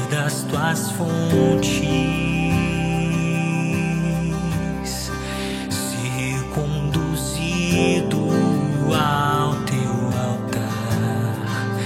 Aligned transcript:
beber 0.00 0.08
das 0.08 0.42
tuas 0.44 0.90
fontes, 0.92 1.80
ser 5.68 6.44
conduzido 6.54 8.28
ao 8.94 9.54
teu 9.64 10.18
altar, 10.18 11.76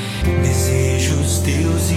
desejos 0.42 1.38
teus 1.38 1.90
e 1.90 1.94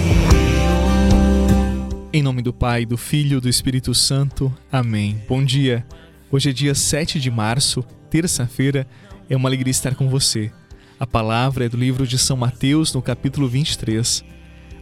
Em 2.12 2.22
nome 2.22 2.42
do 2.42 2.52
Pai, 2.52 2.84
do 2.84 2.96
Filho 2.96 3.38
e 3.38 3.40
do 3.40 3.48
Espírito 3.48 3.94
Santo. 3.94 4.52
Amém. 4.72 5.22
Bom 5.28 5.44
dia. 5.44 5.86
Hoje 6.30 6.50
é 6.50 6.52
dia 6.52 6.74
7 6.74 7.20
de 7.20 7.30
março, 7.30 7.84
terça-feira. 8.10 8.86
É 9.30 9.36
uma 9.36 9.48
alegria 9.48 9.70
estar 9.70 9.94
com 9.94 10.08
você. 10.08 10.50
A 10.98 11.06
palavra 11.06 11.66
é 11.66 11.68
do 11.68 11.76
livro 11.76 12.06
de 12.06 12.18
São 12.18 12.36
Mateus, 12.36 12.92
no 12.92 13.00
capítulo 13.00 13.46
23. 13.46 14.24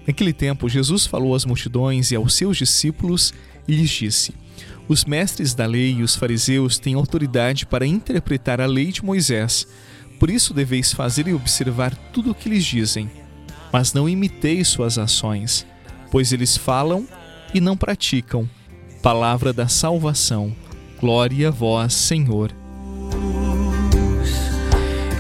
Naquele 0.06 0.32
tempo, 0.32 0.68
Jesus 0.68 1.04
falou 1.04 1.34
às 1.34 1.44
multidões 1.44 2.10
e 2.10 2.16
aos 2.16 2.34
seus 2.34 2.56
discípulos 2.56 3.34
e 3.66 3.74
lhes 3.74 3.90
disse: 3.90 4.32
Os 4.86 5.04
mestres 5.04 5.52
da 5.52 5.66
lei 5.66 5.94
e 5.94 6.02
os 6.02 6.14
fariseus 6.14 6.78
têm 6.78 6.94
autoridade 6.94 7.66
para 7.66 7.86
interpretar 7.86 8.60
a 8.60 8.66
lei 8.66 8.92
de 8.92 9.04
Moisés. 9.04 9.66
Por 10.20 10.30
isso 10.30 10.54
deveis 10.54 10.92
fazer 10.92 11.26
e 11.26 11.34
observar 11.34 11.94
tudo 12.12 12.30
o 12.30 12.34
que 12.34 12.48
lhes 12.48 12.64
dizem. 12.64 13.10
Mas 13.72 13.92
não 13.92 14.08
imiteis 14.08 14.68
suas 14.68 14.96
ações, 14.96 15.66
pois 16.10 16.32
eles 16.32 16.56
falam 16.56 17.06
e 17.52 17.60
não 17.60 17.76
praticam. 17.76 18.48
Palavra 19.02 19.52
da 19.52 19.68
salvação. 19.68 20.54
Glória 21.00 21.48
a 21.48 21.50
vós, 21.50 21.92
Senhor. 21.92 22.50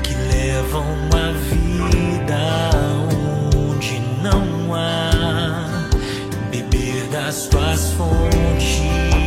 que 0.02 0.14
levam 0.14 1.15
tuas 8.08 8.24
fontes, 8.30 9.25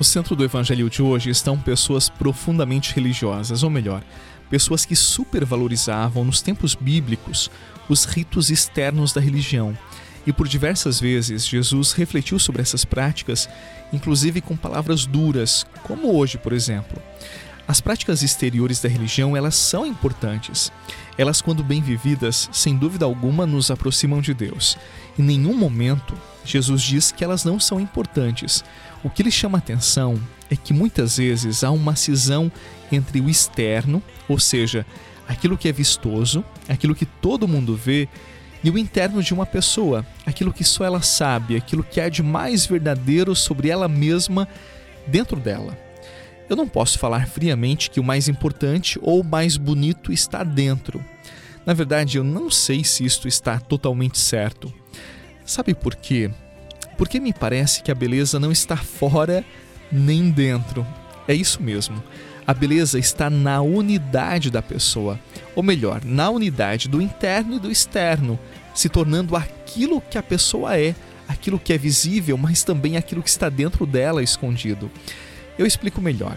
No 0.00 0.04
centro 0.04 0.34
do 0.34 0.42
evangelho 0.42 0.88
de 0.88 1.02
hoje 1.02 1.28
estão 1.28 1.58
pessoas 1.58 2.08
profundamente 2.08 2.94
religiosas, 2.94 3.62
ou 3.62 3.68
melhor, 3.68 4.02
pessoas 4.48 4.86
que 4.86 4.96
supervalorizavam 4.96 6.24
nos 6.24 6.40
tempos 6.40 6.74
bíblicos 6.74 7.50
os 7.86 8.06
ritos 8.06 8.48
externos 8.48 9.12
da 9.12 9.20
religião. 9.20 9.76
E 10.26 10.32
por 10.32 10.48
diversas 10.48 10.98
vezes 10.98 11.46
Jesus 11.46 11.92
refletiu 11.92 12.38
sobre 12.38 12.62
essas 12.62 12.82
práticas, 12.82 13.46
inclusive 13.92 14.40
com 14.40 14.56
palavras 14.56 15.04
duras, 15.04 15.66
como 15.82 16.16
hoje, 16.16 16.38
por 16.38 16.54
exemplo. 16.54 16.98
As 17.68 17.80
práticas 17.80 18.22
exteriores 18.22 18.80
da 18.80 18.88
religião, 18.88 19.36
elas 19.36 19.54
são 19.54 19.84
importantes. 19.84 20.72
Elas, 21.18 21.42
quando 21.42 21.62
bem 21.62 21.82
vividas, 21.82 22.48
sem 22.52 22.74
dúvida 22.74 23.04
alguma, 23.04 23.46
nos 23.46 23.70
aproximam 23.70 24.22
de 24.22 24.32
Deus. 24.32 24.78
Em 25.18 25.22
nenhum 25.22 25.54
momento, 25.54 26.14
Jesus 26.44 26.82
diz 26.82 27.12
que 27.12 27.22
elas 27.22 27.44
não 27.44 27.60
são 27.60 27.78
importantes. 27.78 28.64
O 29.02 29.08
que 29.08 29.22
lhe 29.22 29.30
chama 29.30 29.58
atenção 29.58 30.20
é 30.50 30.56
que 30.56 30.74
muitas 30.74 31.16
vezes 31.16 31.64
há 31.64 31.70
uma 31.70 31.96
cisão 31.96 32.52
entre 32.92 33.20
o 33.20 33.30
externo, 33.30 34.02
ou 34.28 34.38
seja, 34.38 34.84
aquilo 35.26 35.56
que 35.56 35.68
é 35.68 35.72
vistoso, 35.72 36.44
aquilo 36.68 36.94
que 36.94 37.06
todo 37.06 37.48
mundo 37.48 37.74
vê, 37.74 38.08
e 38.62 38.70
o 38.70 38.76
interno 38.76 39.22
de 39.22 39.32
uma 39.32 39.46
pessoa, 39.46 40.04
aquilo 40.26 40.52
que 40.52 40.64
só 40.64 40.84
ela 40.84 41.00
sabe, 41.00 41.56
aquilo 41.56 41.82
que 41.82 42.00
há 42.00 42.08
de 42.10 42.22
mais 42.22 42.66
verdadeiro 42.66 43.34
sobre 43.34 43.70
ela 43.70 43.88
mesma 43.88 44.46
dentro 45.06 45.40
dela. 45.40 45.78
Eu 46.48 46.56
não 46.56 46.68
posso 46.68 46.98
falar 46.98 47.26
friamente 47.26 47.90
que 47.90 48.00
o 48.00 48.04
mais 48.04 48.28
importante 48.28 48.98
ou 49.00 49.20
o 49.20 49.24
mais 49.24 49.56
bonito 49.56 50.12
está 50.12 50.42
dentro. 50.42 51.02
Na 51.64 51.72
verdade, 51.72 52.18
eu 52.18 52.24
não 52.24 52.50
sei 52.50 52.84
se 52.84 53.04
isto 53.04 53.28
está 53.28 53.58
totalmente 53.58 54.18
certo. 54.18 54.72
Sabe 55.44 55.74
por 55.74 55.94
quê? 55.94 56.30
Porque 56.96 57.18
me 57.18 57.32
parece 57.32 57.82
que 57.82 57.90
a 57.90 57.94
beleza 57.94 58.38
não 58.38 58.52
está 58.52 58.76
fora 58.76 59.44
nem 59.90 60.30
dentro. 60.30 60.86
É 61.26 61.34
isso 61.34 61.62
mesmo. 61.62 62.02
A 62.46 62.54
beleza 62.54 62.98
está 62.98 63.30
na 63.30 63.60
unidade 63.60 64.50
da 64.50 64.60
pessoa, 64.60 65.18
ou 65.54 65.62
melhor, 65.62 66.04
na 66.04 66.30
unidade 66.30 66.88
do 66.88 67.00
interno 67.00 67.56
e 67.56 67.60
do 67.60 67.70
externo, 67.70 68.38
se 68.74 68.88
tornando 68.88 69.36
aquilo 69.36 70.00
que 70.00 70.18
a 70.18 70.22
pessoa 70.22 70.76
é, 70.76 70.94
aquilo 71.28 71.60
que 71.60 71.72
é 71.72 71.78
visível, 71.78 72.36
mas 72.36 72.64
também 72.64 72.96
aquilo 72.96 73.22
que 73.22 73.28
está 73.28 73.48
dentro 73.48 73.86
dela 73.86 74.22
escondido. 74.22 74.90
Eu 75.56 75.64
explico 75.64 76.00
melhor. 76.00 76.36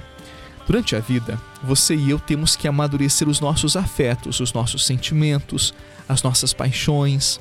Durante 0.68 0.96
a 0.96 1.00
vida, 1.00 1.42
você 1.64 1.96
e 1.96 2.10
eu 2.12 2.20
temos 2.20 2.56
que 2.56 2.68
amadurecer 2.68 3.28
os 3.28 3.40
nossos 3.40 3.76
afetos, 3.76 4.40
os 4.40 4.54
nossos 4.54 4.86
sentimentos, 4.86 5.74
as 6.08 6.22
nossas 6.24 6.54
paixões. 6.54 7.40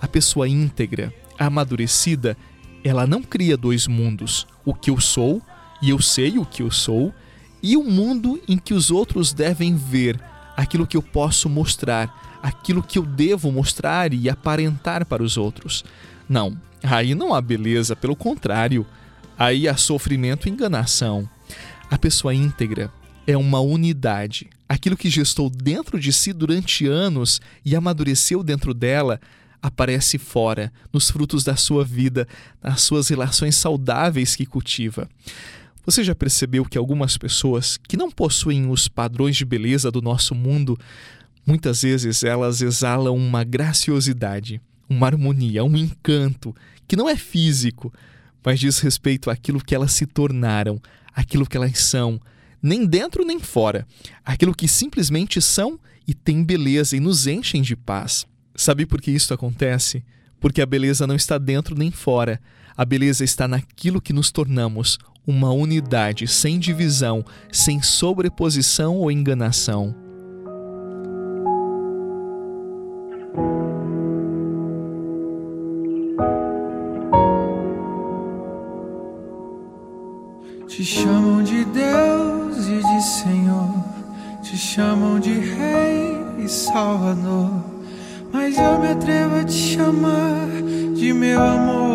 A 0.00 0.08
pessoa 0.08 0.48
íntegra, 0.48 1.12
amadurecida, 1.38 2.36
ela 2.82 3.06
não 3.06 3.22
cria 3.22 3.56
dois 3.56 3.86
mundos: 3.86 4.46
o 4.64 4.74
que 4.74 4.90
eu 4.90 5.00
sou 5.00 5.42
e 5.80 5.90
eu 5.90 6.00
sei 6.00 6.38
o 6.38 6.44
que 6.44 6.62
eu 6.62 6.70
sou, 6.70 7.14
e 7.62 7.76
o 7.76 7.84
mundo 7.84 8.40
em 8.48 8.58
que 8.58 8.74
os 8.74 8.90
outros 8.90 9.32
devem 9.32 9.76
ver 9.76 10.20
aquilo 10.56 10.86
que 10.86 10.96
eu 10.96 11.02
posso 11.02 11.48
mostrar, 11.48 12.38
aquilo 12.42 12.82
que 12.82 12.98
eu 12.98 13.06
devo 13.06 13.50
mostrar 13.50 14.12
e 14.12 14.28
aparentar 14.28 15.06
para 15.06 15.22
os 15.22 15.36
outros. 15.36 15.84
Não, 16.28 16.56
aí 16.82 17.14
não 17.14 17.34
há 17.34 17.40
beleza, 17.40 17.94
pelo 17.94 18.16
contrário, 18.16 18.86
aí 19.38 19.68
há 19.68 19.76
sofrimento 19.76 20.48
e 20.48 20.50
enganação. 20.50 21.28
A 21.90 21.96
pessoa 21.96 22.34
íntegra 22.34 22.92
é 23.26 23.36
uma 23.36 23.60
unidade. 23.60 24.48
Aquilo 24.68 24.96
que 24.96 25.08
gestou 25.08 25.48
dentro 25.48 25.98
de 25.98 26.12
si 26.12 26.32
durante 26.32 26.86
anos 26.86 27.40
e 27.64 27.74
amadureceu 27.74 28.42
dentro 28.42 28.74
dela 28.74 29.20
aparece 29.62 30.18
fora, 30.18 30.72
nos 30.92 31.10
frutos 31.10 31.44
da 31.44 31.56
sua 31.56 31.84
vida, 31.84 32.26
nas 32.62 32.82
suas 32.82 33.08
relações 33.08 33.56
saudáveis 33.56 34.36
que 34.36 34.46
cultiva. 34.46 35.08
Você 35.84 36.04
já 36.04 36.14
percebeu 36.14 36.64
que 36.64 36.76
algumas 36.76 37.16
pessoas 37.16 37.76
que 37.76 37.96
não 37.96 38.10
possuem 38.10 38.70
os 38.70 38.88
padrões 38.88 39.36
de 39.36 39.44
beleza 39.44 39.90
do 39.90 40.02
nosso 40.02 40.34
mundo, 40.34 40.78
muitas 41.46 41.82
vezes 41.82 42.22
elas 42.22 42.60
exalam 42.60 43.16
uma 43.16 43.42
graciosidade, 43.42 44.60
uma 44.88 45.06
harmonia, 45.06 45.64
um 45.64 45.76
encanto 45.76 46.54
que 46.86 46.96
não 46.96 47.08
é 47.08 47.16
físico, 47.16 47.92
mas 48.44 48.60
diz 48.60 48.78
respeito 48.80 49.30
àquilo 49.30 49.62
que 49.62 49.74
elas 49.74 49.92
se 49.92 50.06
tornaram, 50.06 50.80
aquilo 51.14 51.46
que 51.46 51.56
elas 51.56 51.78
são, 51.78 52.20
nem 52.62 52.86
dentro 52.86 53.24
nem 53.24 53.38
fora, 53.38 53.86
aquilo 54.24 54.54
que 54.54 54.68
simplesmente 54.68 55.40
são 55.40 55.78
e 56.06 56.14
têm 56.14 56.44
beleza 56.44 56.96
e 56.96 57.00
nos 57.00 57.26
enchem 57.26 57.62
de 57.62 57.76
paz. 57.76 58.26
Sabe 58.58 58.84
por 58.84 59.00
que 59.00 59.12
isso 59.12 59.32
acontece? 59.32 60.04
Porque 60.40 60.60
a 60.60 60.66
beleza 60.66 61.06
não 61.06 61.14
está 61.14 61.38
dentro 61.38 61.76
nem 61.78 61.92
fora. 61.92 62.40
A 62.76 62.84
beleza 62.84 63.22
está 63.22 63.46
naquilo 63.46 64.00
que 64.00 64.12
nos 64.12 64.32
tornamos, 64.32 64.98
uma 65.24 65.52
unidade 65.52 66.26
sem 66.26 66.58
divisão, 66.58 67.24
sem 67.52 67.80
sobreposição 67.80 68.96
ou 68.96 69.12
enganação. 69.12 69.94
Te 80.66 80.84
chamam 80.84 81.44
de 81.44 81.64
Deus 81.64 82.66
e 82.66 82.80
de 82.80 83.02
Senhor, 83.04 83.84
te 84.42 84.58
chamam 84.58 85.20
de 85.20 85.32
Rei 85.32 86.44
e 86.44 86.48
Salvador, 86.48 87.77
mas 88.32 88.58
eu 88.58 88.78
me 88.78 88.88
atrevo 88.88 89.36
a 89.36 89.44
te 89.44 89.52
chamar 89.52 90.46
de 90.94 91.12
meu 91.12 91.40
amor. 91.40 91.88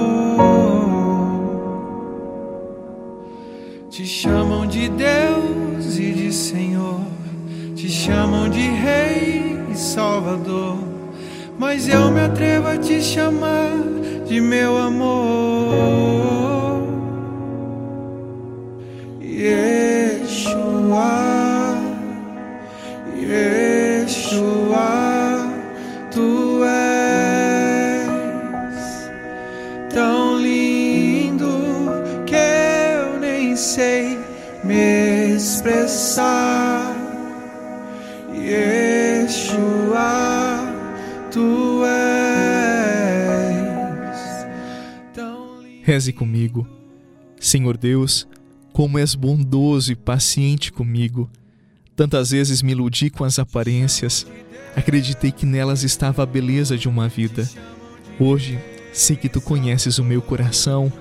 Te 3.90 4.06
chamam 4.06 4.66
de 4.66 4.90
Deus 4.90 5.98
e 5.98 6.12
de 6.12 6.34
Senhor, 6.34 7.02
de 8.50 8.60
Rei 8.60 9.58
e 9.72 9.76
Salvador, 9.76 10.78
mas 11.58 11.88
eu 11.88 12.12
me 12.12 12.22
atrevo 12.22 12.68
a 12.68 12.78
te 12.78 13.02
chamar 13.02 13.72
de 14.26 14.40
meu 14.40 14.78
amor. 14.78 16.13
Sei 33.56 34.18
me 34.64 35.36
expressar. 35.36 36.96
Yeshua, 38.34 39.98
tu 41.32 41.84
és 41.86 42.88
tão. 45.14 45.62
Reze 45.82 46.12
comigo. 46.12 46.68
Senhor 47.40 47.78
Deus, 47.78 48.28
como 48.72 48.98
és 48.98 49.16
bondoso 49.16 49.92
e 49.92 49.96
paciente 49.96 50.72
comigo. 50.72 51.30
Tantas 51.96 52.32
vezes 52.32 52.62
me 52.62 52.72
iludi 52.72 53.10
com 53.10 53.24
as 53.24 53.38
aparências, 53.38 54.26
acreditei 54.76 55.32
que 55.32 55.46
nelas 55.46 55.84
estava 55.84 56.24
a 56.24 56.26
beleza 56.26 56.76
de 56.78 56.90
uma 56.90 57.08
vida. 57.08 57.48
Hoje, 58.20 58.60
sei 58.92 59.16
que 59.16 59.30
tu 59.30 59.40
conheces 59.40 60.00
o 60.00 60.04
meu 60.04 60.22
coração 60.22 60.92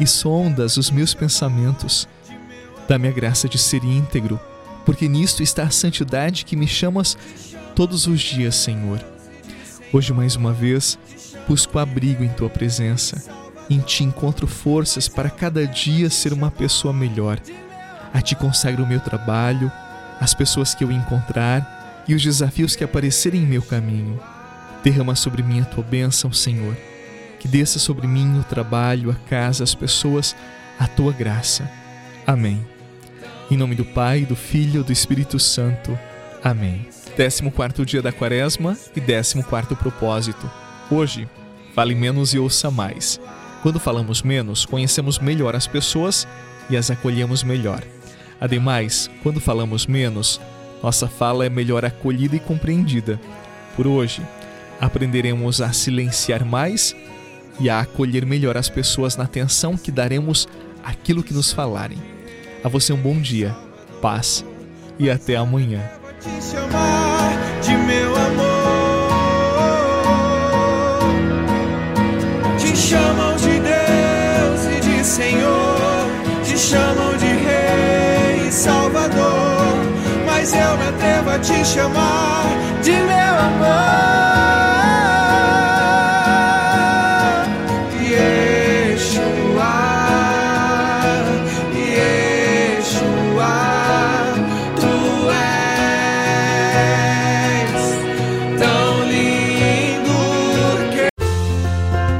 e 0.00 0.06
sondas 0.06 0.76
os 0.76 0.90
meus 0.90 1.14
pensamentos. 1.14 2.08
Dá-me 2.88 3.08
a 3.08 3.12
graça 3.12 3.48
de 3.48 3.58
ser 3.58 3.82
íntegro, 3.84 4.38
porque 4.84 5.08
nisto 5.08 5.42
está 5.42 5.64
a 5.64 5.70
santidade 5.70 6.44
que 6.44 6.56
me 6.56 6.66
chamas 6.66 7.16
todos 7.74 8.06
os 8.06 8.20
dias, 8.20 8.54
Senhor. 8.54 9.04
Hoje, 9.92 10.12
mais 10.12 10.36
uma 10.36 10.52
vez, 10.52 10.98
busco 11.48 11.78
abrigo 11.78 12.22
em 12.22 12.28
tua 12.28 12.48
presença. 12.48 13.22
Em 13.68 13.80
ti 13.80 14.04
encontro 14.04 14.46
forças 14.46 15.08
para 15.08 15.28
cada 15.28 15.66
dia 15.66 16.08
ser 16.08 16.32
uma 16.32 16.50
pessoa 16.50 16.92
melhor. 16.92 17.40
A 18.12 18.20
ti 18.20 18.34
consagro 18.36 18.84
o 18.84 18.86
meu 18.86 19.00
trabalho, 19.00 19.70
as 20.20 20.34
pessoas 20.34 20.74
que 20.74 20.84
eu 20.84 20.92
encontrar 20.92 22.04
e 22.06 22.14
os 22.14 22.22
desafios 22.22 22.76
que 22.76 22.84
aparecerem 22.84 23.42
em 23.42 23.46
meu 23.46 23.62
caminho. 23.62 24.20
Derrama 24.84 25.16
sobre 25.16 25.42
mim 25.42 25.60
a 25.60 25.64
tua 25.64 25.82
bênção, 25.82 26.32
Senhor. 26.32 26.76
Que 27.38 27.48
desça 27.48 27.78
sobre 27.78 28.06
mim 28.06 28.38
o 28.38 28.44
trabalho, 28.44 29.10
a 29.10 29.14
casa, 29.28 29.64
as 29.64 29.74
pessoas, 29.74 30.34
a 30.78 30.86
tua 30.86 31.12
graça. 31.12 31.70
Amém. 32.26 32.66
Em 33.50 33.56
nome 33.56 33.74
do 33.74 33.84
Pai, 33.84 34.24
do 34.24 34.34
Filho 34.34 34.80
e 34.80 34.84
do 34.84 34.92
Espírito 34.92 35.38
Santo. 35.38 35.96
Amém. 36.42 36.86
14 37.16 37.84
dia 37.84 38.02
da 38.02 38.12
quaresma 38.12 38.76
e 38.94 39.00
14 39.00 39.42
propósito. 39.76 40.50
Hoje, 40.90 41.28
fale 41.74 41.94
menos 41.94 42.34
e 42.34 42.38
ouça 42.38 42.70
mais. 42.70 43.20
Quando 43.62 43.80
falamos 43.80 44.22
menos, 44.22 44.66
conhecemos 44.66 45.18
melhor 45.18 45.56
as 45.56 45.66
pessoas 45.66 46.26
e 46.68 46.76
as 46.76 46.90
acolhemos 46.90 47.42
melhor. 47.42 47.82
Ademais, 48.40 49.10
quando 49.22 49.40
falamos 49.40 49.86
menos, 49.86 50.40
nossa 50.82 51.08
fala 51.08 51.46
é 51.46 51.48
melhor 51.48 51.84
acolhida 51.84 52.36
e 52.36 52.40
compreendida. 52.40 53.18
Por 53.74 53.86
hoje, 53.86 54.22
aprenderemos 54.80 55.60
a 55.60 55.72
silenciar 55.72 56.44
mais 56.44 56.94
e 57.58 57.70
a 57.70 57.80
acolher 57.80 58.26
melhor 58.26 58.56
as 58.56 58.68
pessoas 58.68 59.16
na 59.16 59.24
atenção 59.24 59.76
que 59.76 59.90
daremos 59.90 60.46
àquilo 60.84 61.22
que 61.22 61.34
nos 61.34 61.52
falarem. 61.52 61.98
A 62.62 62.68
você 62.68 62.92
um 62.92 62.96
bom 62.96 63.20
dia, 63.20 63.54
paz 64.00 64.44
e 64.98 65.10
até 65.10 65.36
amanhã. 65.36 65.82
Senhor, 75.16 76.10
te 76.44 76.58
chamam 76.58 77.16
de 77.16 77.24
Rei 77.24 78.48
e 78.48 78.52
Salvador, 78.52 79.76
mas 80.26 80.52
eu 80.52 80.76
me 80.76 80.88
atrevo 80.88 81.30
a 81.30 81.38
te 81.38 81.64
chamar 81.64 82.44
de 82.82 82.90
meu 82.90 83.38
amor. 83.38 84.15